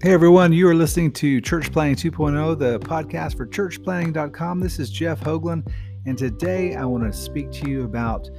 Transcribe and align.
Hey 0.00 0.12
everyone, 0.12 0.52
you 0.52 0.68
are 0.68 0.76
listening 0.76 1.10
to 1.14 1.40
Church 1.40 1.72
Planting 1.72 2.12
2.0, 2.12 2.56
the 2.56 2.78
podcast 2.78 3.36
for 3.36 3.48
churchplanting.com. 3.48 4.60
This 4.60 4.78
is 4.78 4.90
Jeff 4.90 5.18
Hoglen, 5.18 5.68
and 6.06 6.16
today 6.16 6.76
I 6.76 6.84
want 6.84 7.02
to 7.02 7.12
speak 7.12 7.50
to 7.50 7.68
you 7.68 7.82
about 7.82 8.30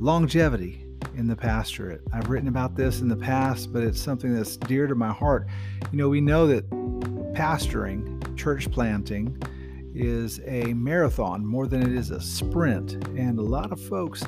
longevity 0.00 0.84
in 1.16 1.28
the 1.28 1.36
pastorate. 1.36 2.00
I've 2.12 2.28
written 2.28 2.48
about 2.48 2.74
this 2.74 3.00
in 3.00 3.06
the 3.06 3.14
past, 3.16 3.72
but 3.72 3.84
it's 3.84 4.00
something 4.00 4.34
that's 4.34 4.56
dear 4.56 4.88
to 4.88 4.96
my 4.96 5.12
heart. 5.12 5.46
You 5.92 5.98
know, 5.98 6.08
we 6.08 6.20
know 6.20 6.48
that 6.48 6.68
pastoring, 7.32 8.36
church 8.36 8.68
planting, 8.68 9.40
is 9.94 10.40
a 10.46 10.74
marathon 10.74 11.46
more 11.46 11.68
than 11.68 11.80
it 11.80 11.96
is 11.96 12.10
a 12.10 12.20
sprint, 12.20 12.94
and 13.16 13.38
a 13.38 13.42
lot 13.42 13.70
of 13.70 13.80
folks 13.80 14.24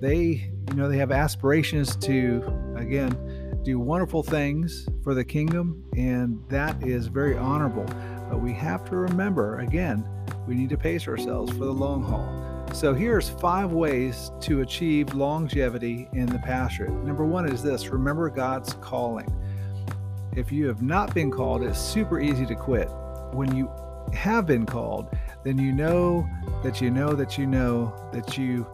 they, 0.00 0.50
you 0.68 0.74
know, 0.74 0.88
they 0.88 0.98
have 0.98 1.12
aspirations 1.12 1.96
to 1.96 2.42
again 2.76 3.12
do 3.64 3.78
wonderful 3.78 4.22
things 4.22 4.86
for 5.02 5.14
the 5.14 5.24
kingdom, 5.24 5.82
and 5.96 6.38
that 6.50 6.86
is 6.86 7.06
very 7.06 7.36
honorable. 7.36 7.86
But 8.28 8.40
we 8.40 8.52
have 8.52 8.84
to 8.90 8.96
remember, 8.96 9.60
again, 9.60 10.06
we 10.46 10.54
need 10.54 10.68
to 10.68 10.76
pace 10.76 11.08
ourselves 11.08 11.50
for 11.52 11.64
the 11.64 11.72
long 11.72 12.02
haul. 12.02 12.44
So 12.74 12.92
here's 12.92 13.30
five 13.30 13.72
ways 13.72 14.30
to 14.42 14.60
achieve 14.60 15.14
longevity 15.14 16.08
in 16.12 16.26
the 16.26 16.38
pastorate. 16.40 16.92
Number 17.04 17.24
one 17.24 17.48
is 17.48 17.62
this 17.62 17.88
remember 17.88 18.28
God's 18.28 18.74
calling. 18.74 19.32
If 20.36 20.52
you 20.52 20.66
have 20.66 20.82
not 20.82 21.14
been 21.14 21.30
called, 21.30 21.62
it's 21.62 21.78
super 21.78 22.20
easy 22.20 22.44
to 22.44 22.54
quit. 22.54 22.88
When 23.32 23.56
you 23.56 23.70
have 24.12 24.46
been 24.46 24.66
called, 24.66 25.08
then 25.42 25.58
you 25.58 25.72
know 25.72 26.28
that 26.62 26.82
you 26.82 26.90
know 26.90 27.14
that 27.14 27.38
you 27.38 27.46
know 27.46 27.94
that 28.12 28.36
you 28.36 28.66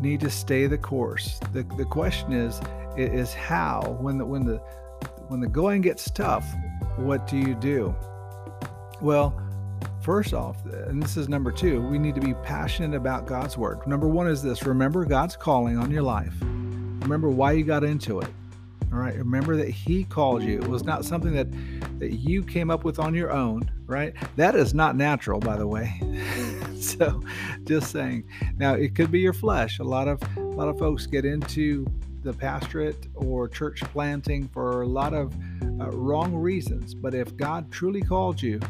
need 0.00 0.20
to 0.20 0.30
stay 0.30 0.66
the 0.66 0.78
course. 0.78 1.38
The, 1.52 1.62
the 1.76 1.84
question 1.84 2.32
is, 2.32 2.60
is 2.96 3.32
how 3.32 3.96
when 4.00 4.18
the 4.18 4.24
when 4.24 4.44
the 4.44 4.56
when 5.28 5.40
the 5.40 5.46
going 5.46 5.82
gets 5.82 6.10
tough, 6.10 6.46
what 6.96 7.26
do 7.26 7.36
you 7.36 7.54
do? 7.54 7.94
Well, 9.00 9.40
first 10.00 10.34
off, 10.34 10.64
and 10.64 11.02
this 11.02 11.16
is 11.16 11.28
number 11.28 11.52
two, 11.52 11.86
we 11.86 11.98
need 11.98 12.14
to 12.14 12.20
be 12.20 12.34
passionate 12.34 12.96
about 12.96 13.26
God's 13.26 13.56
word. 13.56 13.86
Number 13.86 14.08
one 14.08 14.26
is 14.26 14.42
this 14.42 14.64
remember 14.64 15.04
God's 15.04 15.36
calling 15.36 15.78
on 15.78 15.90
your 15.90 16.02
life. 16.02 16.34
Remember 16.40 17.30
why 17.30 17.52
you 17.52 17.64
got 17.64 17.84
into 17.84 18.20
it. 18.20 18.28
All 18.92 18.98
right. 18.98 19.16
Remember 19.16 19.56
that 19.56 19.68
He 19.68 20.04
called 20.04 20.42
you. 20.42 20.60
It 20.60 20.68
was 20.68 20.82
not 20.82 21.04
something 21.04 21.32
that, 21.34 21.48
that 21.98 22.14
you 22.14 22.42
came 22.42 22.70
up 22.70 22.84
with 22.84 22.98
on 22.98 23.14
your 23.14 23.30
own, 23.30 23.70
right? 23.86 24.14
That 24.36 24.54
is 24.54 24.72
not 24.74 24.96
natural, 24.96 25.40
by 25.40 25.56
the 25.56 25.66
way. 25.66 26.00
so 26.98 27.20
just 27.64 27.90
saying. 27.90 28.24
Now 28.56 28.74
it 28.74 28.94
could 28.94 29.10
be 29.10 29.20
your 29.20 29.32
flesh. 29.32 29.78
A 29.78 29.84
lot 29.84 30.08
of 30.08 30.20
a 30.36 30.40
lot 30.40 30.68
of 30.68 30.78
folks 30.78 31.06
get 31.06 31.24
into 31.24 31.86
the 32.22 32.32
pastorate 32.32 33.06
or 33.14 33.48
church 33.48 33.80
planting 33.92 34.48
for 34.48 34.82
a 34.82 34.86
lot 34.86 35.14
of 35.14 35.34
uh, 35.80 35.90
wrong 35.90 36.34
reasons. 36.34 36.94
But 36.94 37.14
if 37.14 37.36
God 37.36 37.70
truly 37.70 38.02
called 38.02 38.42
you, 38.42 38.60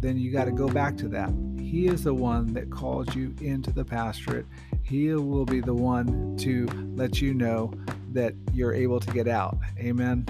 then 0.00 0.18
you 0.18 0.32
got 0.32 0.44
to 0.46 0.52
go 0.52 0.68
back 0.68 0.96
to 0.98 1.08
that. 1.08 1.32
He 1.58 1.86
is 1.86 2.04
the 2.04 2.14
one 2.14 2.52
that 2.54 2.70
calls 2.70 3.14
you 3.14 3.34
into 3.40 3.72
the 3.72 3.84
pastorate. 3.84 4.46
He 4.82 5.12
will 5.14 5.46
be 5.46 5.60
the 5.60 5.74
one 5.74 6.36
to 6.38 6.66
let 6.94 7.20
you 7.20 7.34
know 7.34 7.72
that 8.12 8.34
you're 8.52 8.74
able 8.74 9.00
to 9.00 9.10
get 9.12 9.26
out. 9.26 9.58
Amen. 9.78 10.26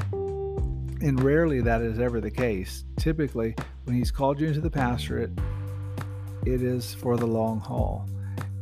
And 1.00 1.20
rarely 1.22 1.60
that 1.60 1.82
is 1.82 1.98
ever 1.98 2.20
the 2.20 2.30
case. 2.30 2.84
Typically, 2.96 3.54
when 3.84 3.96
He's 3.96 4.10
called 4.10 4.40
you 4.40 4.48
into 4.48 4.60
the 4.60 4.70
pastorate, 4.70 5.30
it 6.46 6.62
is 6.62 6.94
for 6.94 7.16
the 7.16 7.26
long 7.26 7.60
haul. 7.60 8.06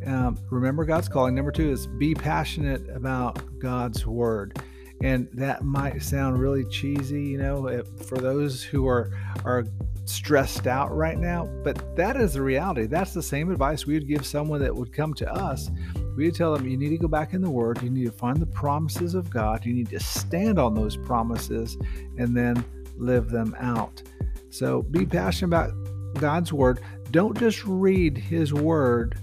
Um, 0.07 0.39
remember 0.51 0.85
God's 0.85 1.09
calling. 1.09 1.35
Number 1.35 1.53
two 1.53 1.71
is 1.71 1.87
be 1.87 2.15
passionate 2.15 2.89
about 2.91 3.59
God's 3.59 4.07
word. 4.07 4.61
And 5.03 5.29
that 5.33 5.63
might 5.63 6.03
sound 6.03 6.39
really 6.39 6.65
cheesy, 6.67 7.23
you 7.23 7.39
know, 7.39 7.83
for 8.07 8.19
those 8.19 8.63
who 8.63 8.87
are 8.87 9.11
are 9.45 9.65
stressed 10.05 10.67
out 10.67 10.95
right 10.95 11.19
now, 11.19 11.49
but 11.63 11.97
that 11.97 12.17
is 12.17 12.35
the 12.35 12.43
reality. 12.43 12.87
That's 12.87 13.15
the 13.15 13.23
same 13.23 13.51
advice 13.51 13.87
we 13.87 13.95
would 13.95 14.09
give 14.09 14.27
someone 14.27 14.61
that 14.61 14.75
would 14.75 14.93
come 14.93 15.15
to 15.15 15.33
us. 15.33 15.71
We 16.17 16.27
would 16.27 16.35
tell 16.35 16.55
them 16.55 16.69
you 16.69 16.77
need 16.77 16.91
to 16.91 16.99
go 16.99 17.09
back 17.09 17.35
in 17.35 17.41
the 17.41 17.51
word, 17.51 17.83
you 17.83 17.91
need 17.91 18.05
to 18.05 18.13
find 18.13 18.39
the 18.39 18.47
promises 18.47 19.15
of 19.15 19.31
God, 19.31 19.65
you 19.65 19.73
need 19.73 19.91
to 19.91 20.01
stand 20.01 20.59
on 20.59 20.75
those 20.75 20.97
promises 20.97 21.79
and 22.19 22.37
then 22.37 22.65
live 22.97 23.31
them 23.31 23.57
out. 23.59 24.03
So 24.51 24.83
be 24.83 25.07
passionate 25.07 25.49
about 25.49 25.82
God's 26.15 26.53
word. 26.53 26.81
Don't 27.11 27.39
just 27.39 27.65
read 27.65 28.17
his 28.17 28.53
word 28.53 29.19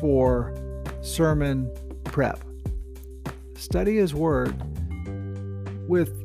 for 0.00 0.54
sermon 1.02 1.70
prep. 2.04 2.40
Study 3.56 3.96
His 3.96 4.14
Word 4.14 4.54
with 5.88 6.18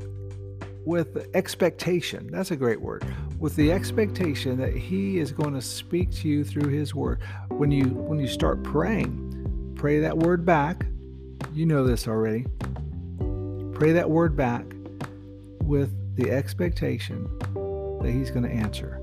with 0.85 1.27
expectation. 1.35 2.29
That's 2.31 2.51
a 2.51 2.55
great 2.55 2.81
word. 2.81 3.05
With 3.39 3.55
the 3.55 3.71
expectation 3.71 4.57
that 4.57 4.75
He 4.75 5.19
is 5.19 5.31
going 5.31 5.53
to 5.53 5.61
speak 5.61 6.11
to 6.15 6.27
you 6.27 6.43
through 6.43 6.69
His 6.69 6.95
Word. 6.95 7.19
When 7.49 7.71
you 7.71 7.85
when 7.85 8.19
you 8.19 8.27
start 8.27 8.63
praying, 8.63 9.73
pray 9.75 9.99
that 9.99 10.17
word 10.17 10.45
back. 10.45 10.85
You 11.53 11.65
know 11.65 11.85
this 11.85 12.07
already. 12.07 12.45
Pray 13.73 13.91
that 13.91 14.09
word 14.09 14.35
back 14.35 14.65
with 15.61 15.93
the 16.15 16.31
expectation 16.31 17.29
that 18.01 18.11
He's 18.11 18.31
going 18.31 18.43
to 18.43 18.51
answer. 18.51 19.01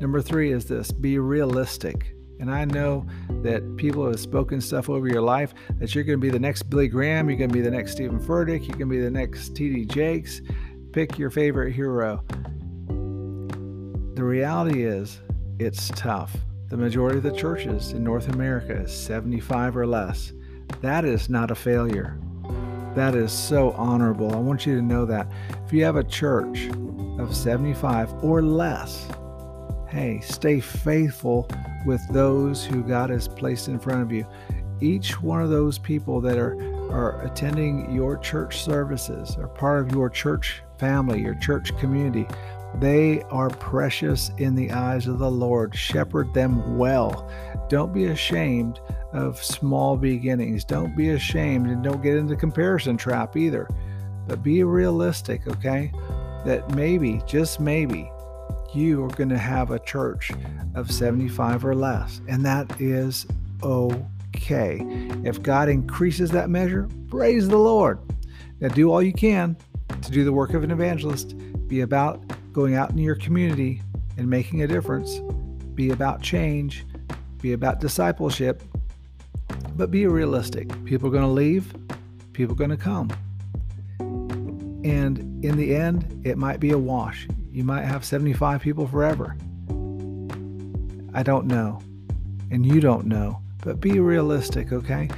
Number 0.00 0.20
three 0.20 0.52
is 0.52 0.66
this: 0.66 0.90
be 0.90 1.18
realistic. 1.18 2.12
And 2.38 2.50
I 2.50 2.66
know 2.66 3.06
that 3.42 3.76
people 3.76 4.06
have 4.06 4.20
spoken 4.20 4.60
stuff 4.60 4.90
over 4.90 5.08
your 5.08 5.22
life 5.22 5.54
that 5.78 5.94
you're 5.94 6.04
going 6.04 6.18
to 6.18 6.22
be 6.22 6.30
the 6.30 6.38
next 6.38 6.64
Billy 6.64 6.86
Graham, 6.86 7.30
you're 7.30 7.38
going 7.38 7.48
to 7.48 7.54
be 7.54 7.62
the 7.62 7.70
next 7.70 7.92
Steven 7.92 8.20
Furtick, 8.20 8.68
you're 8.68 8.76
going 8.76 8.90
to 8.90 8.96
be 8.96 9.00
the 9.00 9.10
next 9.10 9.54
TD 9.54 9.88
Jakes. 9.88 10.42
Pick 10.92 11.18
your 11.18 11.30
favorite 11.30 11.72
hero. 11.72 12.22
The 14.16 14.24
reality 14.24 14.84
is, 14.84 15.20
it's 15.58 15.88
tough. 15.90 16.36
The 16.68 16.76
majority 16.76 17.18
of 17.18 17.22
the 17.22 17.32
churches 17.32 17.92
in 17.92 18.04
North 18.04 18.28
America 18.28 18.72
is 18.72 18.92
75 18.92 19.76
or 19.76 19.86
less. 19.86 20.32
That 20.80 21.04
is 21.04 21.30
not 21.30 21.50
a 21.50 21.54
failure. 21.54 22.18
That 22.94 23.14
is 23.14 23.30
so 23.30 23.72
honorable. 23.72 24.34
I 24.34 24.38
want 24.38 24.66
you 24.66 24.74
to 24.76 24.82
know 24.82 25.04
that. 25.06 25.30
If 25.64 25.72
you 25.72 25.84
have 25.84 25.96
a 25.96 26.04
church 26.04 26.68
of 27.18 27.36
75 27.36 28.24
or 28.24 28.42
less, 28.42 29.06
hey, 29.96 30.20
stay 30.20 30.60
faithful 30.60 31.48
with 31.86 32.06
those 32.12 32.62
who 32.62 32.82
God 32.82 33.08
has 33.08 33.26
placed 33.26 33.68
in 33.68 33.78
front 33.78 34.02
of 34.02 34.12
you. 34.12 34.26
Each 34.82 35.22
one 35.22 35.40
of 35.40 35.48
those 35.48 35.78
people 35.78 36.20
that 36.20 36.36
are, 36.36 36.54
are 36.92 37.22
attending 37.22 37.90
your 37.94 38.18
church 38.18 38.62
services 38.62 39.38
are 39.38 39.48
part 39.48 39.86
of 39.86 39.92
your 39.92 40.10
church 40.10 40.62
family, 40.78 41.22
your 41.22 41.36
church 41.36 41.74
community. 41.78 42.26
They 42.74 43.22
are 43.30 43.48
precious 43.48 44.30
in 44.36 44.54
the 44.54 44.70
eyes 44.70 45.06
of 45.06 45.18
the 45.18 45.30
Lord. 45.30 45.74
Shepherd 45.74 46.34
them 46.34 46.76
well. 46.76 47.26
Don't 47.70 47.94
be 47.94 48.06
ashamed 48.06 48.80
of 49.14 49.42
small 49.42 49.96
beginnings. 49.96 50.62
Don't 50.62 50.94
be 50.94 51.10
ashamed 51.10 51.68
and 51.68 51.82
don't 51.82 52.02
get 52.02 52.16
into 52.16 52.36
comparison 52.36 52.98
trap 52.98 53.34
either. 53.34 53.66
But 54.26 54.42
be 54.42 54.62
realistic, 54.62 55.46
okay? 55.46 55.90
That 56.44 56.74
maybe, 56.74 57.22
just 57.26 57.60
maybe, 57.60 58.10
you 58.76 59.02
are 59.04 59.08
going 59.08 59.30
to 59.30 59.38
have 59.38 59.70
a 59.70 59.78
church 59.78 60.30
of 60.74 60.90
75 60.90 61.64
or 61.64 61.74
less, 61.74 62.20
and 62.28 62.44
that 62.44 62.80
is 62.80 63.26
okay. 63.62 64.80
If 65.24 65.42
God 65.42 65.68
increases 65.68 66.30
that 66.32 66.50
measure, 66.50 66.88
praise 67.08 67.48
the 67.48 67.56
Lord. 67.56 67.98
Now, 68.60 68.68
do 68.68 68.92
all 68.92 69.02
you 69.02 69.12
can 69.12 69.56
to 70.02 70.10
do 70.10 70.24
the 70.24 70.32
work 70.32 70.54
of 70.54 70.62
an 70.62 70.70
evangelist. 70.70 71.34
Be 71.68 71.80
about 71.80 72.22
going 72.52 72.74
out 72.74 72.90
in 72.90 72.98
your 72.98 73.16
community 73.16 73.82
and 74.16 74.28
making 74.28 74.62
a 74.62 74.66
difference. 74.66 75.20
Be 75.74 75.90
about 75.90 76.22
change. 76.22 76.86
Be 77.40 77.52
about 77.52 77.80
discipleship. 77.80 78.62
But 79.76 79.90
be 79.90 80.06
realistic. 80.06 80.68
People 80.84 81.08
are 81.08 81.12
going 81.12 81.22
to 81.22 81.28
leave, 81.28 81.74
people 82.32 82.54
are 82.54 82.58
going 82.58 82.70
to 82.70 82.76
come. 82.76 83.10
And 84.84 85.44
in 85.44 85.56
the 85.56 85.74
end, 85.74 86.22
it 86.24 86.38
might 86.38 86.60
be 86.60 86.70
a 86.70 86.78
wash. 86.78 87.28
You 87.56 87.64
might 87.64 87.86
have 87.86 88.04
75 88.04 88.60
people 88.60 88.86
forever. 88.86 89.34
I 91.14 91.22
don't 91.22 91.46
know. 91.46 91.80
And 92.50 92.66
you 92.66 92.80
don't 92.82 93.06
know. 93.06 93.40
But 93.62 93.80
be 93.80 93.98
realistic, 93.98 94.74
okay? 94.74 95.08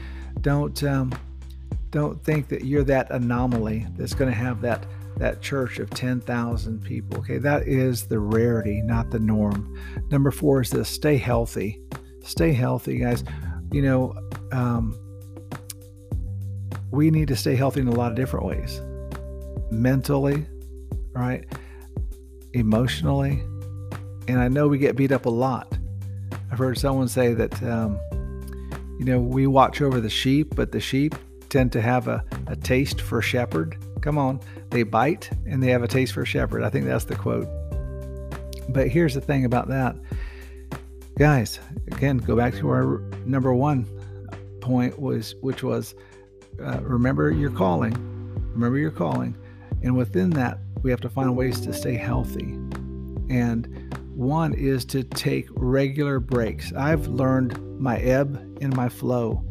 Don't 0.41 0.81
um, 0.85 1.13
don't 1.91 2.23
think 2.23 2.47
that 2.51 2.65
you're 2.65 2.85
that 2.85 3.11
anomaly 3.11 3.89
that's 3.97 4.15
going 4.15 4.31
to 4.31 4.37
have 4.37 4.61
that 4.61 4.87
that 5.17 5.43
church 5.43 5.81
of 5.81 5.91
10,000 5.91 6.81
people. 6.81 7.19
Okay, 7.19 7.39
that 7.39 7.67
is 7.67 8.07
the 8.07 8.21
rarity, 8.21 8.83
not 8.83 9.11
the 9.11 9.19
norm. 9.19 9.77
Number 10.13 10.31
four 10.31 10.61
is 10.61 10.71
this: 10.71 10.89
stay 10.89 11.17
healthy. 11.17 11.83
Stay 12.23 12.53
healthy, 12.53 12.99
guys. 12.99 13.25
You 13.73 13.83
know, 13.83 14.15
um, 14.53 14.97
we 16.93 17.11
need 17.11 17.27
to 17.27 17.37
stay 17.37 17.57
healthy 17.57 17.81
in 17.81 17.89
a 17.89 17.97
lot 17.97 18.13
of 18.13 18.17
different 18.17 18.47
ways. 18.47 18.81
Mentally, 19.73 20.47
right? 21.13 21.45
Emotionally. 22.53 23.43
And 24.27 24.39
I 24.39 24.49
know 24.49 24.69
we 24.69 24.79
get 24.79 24.97
beat 24.97 25.13
up 25.13 25.27
a 25.27 25.31
lot. 25.31 25.77
I've 26.51 26.59
heard 26.59 26.79
someone 26.79 27.09
say 27.09 27.35
that, 27.35 27.63
um, 27.63 27.99
you 28.99 29.05
know, 29.05 29.21
we 29.21 29.47
watch 29.47 29.81
over 29.81 30.01
the 30.01 30.11
sheep, 30.11 30.55
but 30.55 30.73
the 30.73 30.81
sheep 30.81 31.15
tend 31.49 31.73
to 31.73 31.81
have 31.81 32.09
a, 32.09 32.25
a 32.47 32.57
taste 32.57 33.01
for 33.01 33.23
shepherd. 33.23 33.77
Come 34.01 34.19
on, 34.19 34.41
they 34.71 34.83
bite 34.83 35.31
and 35.47 35.63
they 35.63 35.69
have 35.69 35.83
a 35.83 35.89
taste 35.89 36.13
for 36.13 36.25
shepherd. 36.25 36.63
I 36.63 36.71
think 36.71 36.87
that's 36.87 37.05
the 37.05 37.17
quote. 37.17 37.49
But 38.69 38.89
here's 38.89 39.15
the 39.15 39.21
thing 39.21 39.45
about 39.45 39.69
that. 39.69 39.97
Guys, 41.19 41.59
again, 41.89 42.19
go 42.19 42.37
back 42.37 42.55
to 42.55 42.69
our 42.69 43.01
number 43.25 43.53
one 43.53 43.87
point 44.61 45.01
was 45.01 45.35
which 45.41 45.63
was 45.63 45.95
uh, 46.63 46.81
remember 46.83 47.31
your 47.31 47.51
calling. 47.51 47.93
Remember 48.53 48.79
your 48.79 48.91
calling. 48.91 49.37
And 49.83 49.97
within 49.97 50.31
that, 50.31 50.59
we 50.83 50.91
have 50.91 51.01
to 51.01 51.09
find 51.09 51.37
ways 51.37 51.61
to 51.63 51.73
stay 51.73 51.95
healthy. 51.95 52.59
And 53.31 53.95
one 54.15 54.55
is 54.55 54.85
to 54.87 55.05
take 55.05 55.47
regular 55.51 56.19
breaks. 56.19 56.73
I've 56.73 57.07
learned 57.07 57.81
my 57.81 57.99
ebb 57.99 58.37
and 58.61 58.75
my 58.75 58.89
flow. 58.89 59.45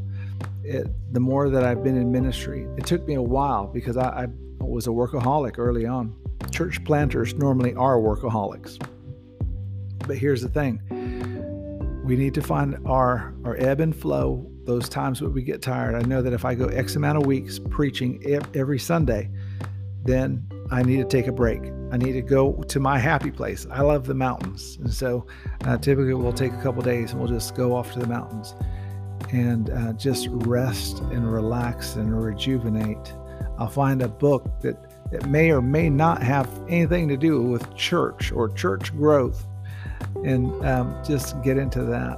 It, 0.64 0.88
the 1.14 1.20
more 1.20 1.50
that 1.50 1.64
I've 1.64 1.84
been 1.84 1.96
in 1.96 2.12
ministry, 2.12 2.68
it 2.78 2.86
took 2.86 3.08
me 3.08 3.14
a 3.14 3.22
while 3.22 3.68
because 3.68 3.96
I, 3.96 4.24
I 4.24 4.28
was 4.60 4.88
a 4.88 4.90
workaholic 4.90 5.58
early 5.58 5.86
on. 5.86 6.14
Church 6.52 6.84
planters 6.84 7.34
normally 7.36 7.74
are 7.76 7.98
workaholics. 7.98 8.78
But 10.06 10.18
here's 10.18 10.42
the 10.42 10.50
thing 10.50 10.82
we 12.04 12.16
need 12.16 12.34
to 12.34 12.42
find 12.42 12.78
our, 12.86 13.34
our 13.44 13.58
ebb 13.58 13.82
and 13.82 13.94
flow, 13.94 14.50
those 14.64 14.88
times 14.88 15.22
when 15.22 15.34
we 15.34 15.42
get 15.42 15.62
tired. 15.62 15.94
I 15.94 16.02
know 16.04 16.22
that 16.22 16.32
if 16.32 16.46
I 16.46 16.56
go 16.56 16.68
X 16.68 16.96
amount 16.96 17.18
of 17.18 17.26
weeks 17.26 17.60
preaching 17.70 18.24
every 18.54 18.80
Sunday, 18.80 19.30
then 20.04 20.48
I 20.72 20.84
need 20.84 20.98
to 20.98 21.06
take 21.06 21.28
a 21.28 21.32
break. 21.32 21.62
I 21.92 21.98
need 21.98 22.14
to 22.14 22.22
go 22.22 22.54
to 22.54 22.80
my 22.80 23.00
happy 23.00 23.32
place. 23.32 23.66
I 23.72 23.82
love 23.82 24.06
the 24.06 24.14
mountains. 24.14 24.78
And 24.82 24.94
so 24.94 25.26
uh, 25.66 25.78
typically 25.78 26.14
we'll 26.14 26.34
take 26.34 26.54
a 26.54 26.62
couple 26.62 26.82
days 26.82 27.12
and 27.12 27.20
we'll 27.22 27.30
just 27.30 27.56
go 27.56 27.76
off 27.76 27.94
to 27.94 28.00
the 28.00 28.08
mountains 28.08 28.54
and 29.32 29.70
uh, 29.70 29.94
just 29.94 30.28
rest 30.30 31.00
and 31.00 31.32
relax 31.32 31.96
and 31.96 32.22
rejuvenate. 32.22 33.14
I'll 33.58 33.70
find 33.70 34.02
a 34.02 34.08
book 34.08 34.46
that, 34.62 35.12
that 35.12 35.30
may 35.30 35.52
or 35.52 35.62
may 35.62 35.90
not 35.90 36.22
have 36.22 36.50
anything 36.68 37.08
to 37.08 37.18
do 37.18 37.42
with 37.42 37.74
church 37.76 38.32
or 38.32 38.50
church 38.50 38.96
growth 38.96 39.46
and 40.24 40.54
um, 40.66 41.02
just 41.06 41.42
get 41.42 41.58
into 41.58 41.84
that. 41.86 42.18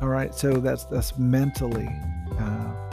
All 0.00 0.08
right, 0.08 0.32
so 0.32 0.54
that's 0.54 0.84
that's 0.84 1.18
mentally 1.18 1.88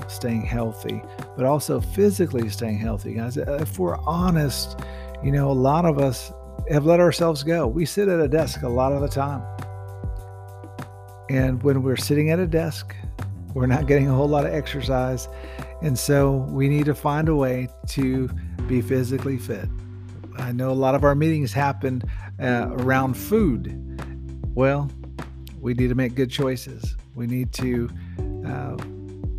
staying 0.07 0.45
healthy, 0.45 1.01
but 1.35 1.45
also 1.45 1.79
physically 1.79 2.49
staying 2.49 2.77
healthy, 2.77 3.13
guys. 3.13 3.37
If 3.37 3.79
we're 3.79 3.97
honest, 3.99 4.79
you 5.23 5.31
know, 5.31 5.49
a 5.49 5.53
lot 5.53 5.85
of 5.85 5.99
us 5.99 6.31
have 6.69 6.85
let 6.85 6.99
ourselves 6.99 7.43
go. 7.43 7.67
We 7.67 7.85
sit 7.85 8.07
at 8.07 8.19
a 8.19 8.27
desk 8.27 8.63
a 8.63 8.69
lot 8.69 8.91
of 8.91 9.01
the 9.01 9.07
time. 9.07 9.43
And 11.29 11.61
when 11.63 11.83
we're 11.83 11.95
sitting 11.95 12.29
at 12.29 12.39
a 12.39 12.47
desk, 12.47 12.95
we're 13.53 13.67
not 13.67 13.87
getting 13.87 14.09
a 14.09 14.13
whole 14.13 14.27
lot 14.27 14.45
of 14.45 14.53
exercise. 14.53 15.27
And 15.81 15.97
so 15.97 16.47
we 16.49 16.67
need 16.67 16.85
to 16.85 16.95
find 16.95 17.29
a 17.29 17.35
way 17.35 17.69
to 17.89 18.29
be 18.67 18.81
physically 18.81 19.37
fit. 19.37 19.69
I 20.37 20.51
know 20.51 20.71
a 20.71 20.73
lot 20.73 20.95
of 20.95 21.03
our 21.03 21.15
meetings 21.15 21.53
happen 21.53 22.03
uh, 22.39 22.67
around 22.71 23.15
food. 23.15 23.81
Well, 24.53 24.89
we 25.59 25.73
need 25.73 25.87
to 25.87 25.95
make 25.95 26.15
good 26.15 26.29
choices. 26.29 26.95
We 27.15 27.27
need 27.27 27.53
to 27.53 27.89
uh, 28.45 28.77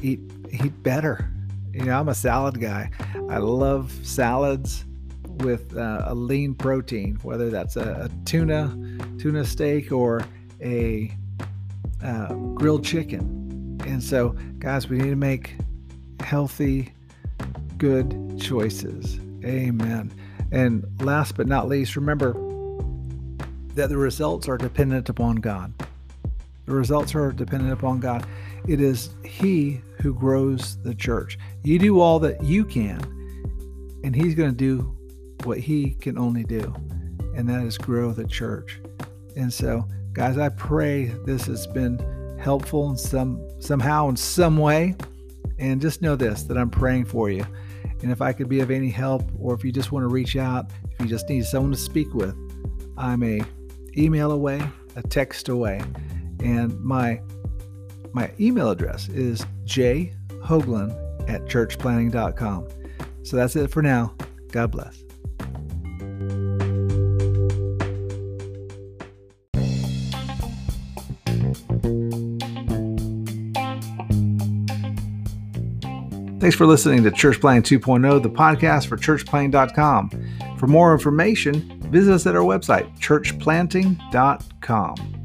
eat 0.00 0.20
eat 0.50 0.82
better. 0.82 1.30
You 1.72 1.84
know, 1.84 1.98
I'm 1.98 2.08
a 2.08 2.14
salad 2.14 2.60
guy. 2.60 2.90
I 3.28 3.38
love 3.38 3.92
salads 4.02 4.84
with 5.38 5.76
uh, 5.76 6.04
a 6.06 6.14
lean 6.14 6.54
protein, 6.54 7.18
whether 7.22 7.50
that's 7.50 7.76
a, 7.76 8.08
a 8.08 8.24
tuna 8.24 8.76
tuna 9.18 9.44
steak 9.44 9.92
or 9.92 10.22
a 10.62 11.12
uh, 12.02 12.32
grilled 12.54 12.84
chicken. 12.84 13.80
And 13.86 14.02
so, 14.02 14.30
guys, 14.58 14.88
we 14.88 14.98
need 14.98 15.10
to 15.10 15.16
make 15.16 15.54
healthy, 16.20 16.92
good 17.78 18.40
choices. 18.40 19.20
Amen. 19.44 20.12
And 20.50 20.84
last 21.00 21.36
but 21.36 21.46
not 21.46 21.68
least, 21.68 21.96
remember 21.96 22.32
that 23.74 23.88
the 23.88 23.96
results 23.96 24.48
are 24.48 24.56
dependent 24.56 25.08
upon 25.08 25.36
God. 25.36 25.72
The 26.66 26.74
results 26.74 27.14
are 27.14 27.32
dependent 27.32 27.72
upon 27.72 28.00
God. 28.00 28.26
It 28.68 28.80
is 28.80 29.10
He 29.24 29.80
who 30.02 30.12
grows 30.12 30.82
the 30.82 30.94
church. 30.94 31.38
You 31.62 31.78
do 31.78 32.00
all 32.00 32.18
that 32.20 32.42
you 32.42 32.64
can, 32.64 33.00
and 34.04 34.14
He's 34.14 34.34
going 34.34 34.50
to 34.50 34.56
do 34.56 34.96
what 35.44 35.58
he 35.58 35.90
can 36.00 36.18
only 36.18 36.44
do, 36.44 36.74
and 37.34 37.48
that 37.48 37.62
is 37.62 37.78
grow 37.78 38.12
the 38.12 38.26
church. 38.26 38.80
And 39.36 39.52
so, 39.52 39.86
guys, 40.12 40.38
I 40.38 40.48
pray 40.50 41.06
this 41.24 41.46
has 41.46 41.66
been 41.66 41.98
helpful 42.38 42.90
in 42.90 42.96
some 42.96 43.40
somehow 43.60 44.08
in 44.08 44.16
some 44.16 44.56
way. 44.56 44.94
And 45.58 45.80
just 45.80 46.02
know 46.02 46.16
this 46.16 46.42
that 46.44 46.58
I'm 46.58 46.68
praying 46.68 47.06
for 47.06 47.30
you. 47.30 47.46
And 48.02 48.12
if 48.12 48.20
I 48.20 48.34
could 48.34 48.48
be 48.48 48.60
of 48.60 48.70
any 48.70 48.90
help, 48.90 49.22
or 49.38 49.54
if 49.54 49.64
you 49.64 49.72
just 49.72 49.90
want 49.90 50.02
to 50.02 50.08
reach 50.08 50.36
out, 50.36 50.70
if 50.90 51.00
you 51.00 51.06
just 51.06 51.30
need 51.30 51.46
someone 51.46 51.72
to 51.72 51.78
speak 51.78 52.12
with, 52.12 52.34
I'm 52.98 53.22
a 53.22 53.40
email 53.96 54.32
away, 54.32 54.60
a 54.96 55.02
text 55.02 55.48
away. 55.48 55.80
And 56.40 56.78
my 56.80 57.20
my 58.12 58.32
email 58.40 58.70
address 58.70 59.08
is 59.08 59.44
jhoglen 59.64 60.90
at 61.28 61.44
churchplanting.com. 61.44 62.68
So 63.24 63.36
that's 63.36 63.56
it 63.56 63.70
for 63.70 63.82
now. 63.82 64.14
God 64.52 64.70
bless. 64.70 65.06
Thanks 76.46 76.54
for 76.54 76.66
listening 76.66 77.02
to 77.02 77.10
Church 77.10 77.40
Planting 77.40 77.80
2.0, 77.80 78.22
the 78.22 78.30
podcast 78.30 78.86
for 78.86 78.96
churchplanting.com. 78.96 80.10
For 80.58 80.68
more 80.68 80.92
information, 80.92 81.80
visit 81.90 82.14
us 82.14 82.26
at 82.26 82.36
our 82.36 82.42
website, 82.42 82.96
churchplanting.com. 83.00 85.15